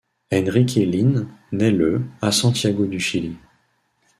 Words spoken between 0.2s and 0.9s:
Enrique